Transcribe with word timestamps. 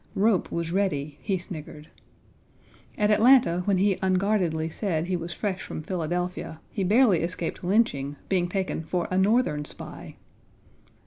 "Rope 0.15 0.51
was 0.51 0.71
ready," 0.71 1.19
he 1.21 1.37
sniggered. 1.37 1.89
At 2.97 3.11
Atlanta 3.11 3.61
when 3.65 3.77
he 3.77 3.99
unguardedly 4.01 4.67
said 4.67 5.05
he 5.05 5.15
was 5.15 5.31
fresh 5.31 5.61
from 5.61 5.83
Philadelphia, 5.83 6.59
he 6.71 6.83
barely 6.83 7.19
escaped 7.21 7.63
lynching, 7.63 8.15
being 8.27 8.49
taken 8.49 8.81
for 8.83 9.07
a 9.11 9.17
Northern 9.19 9.63
spy. 9.63 10.15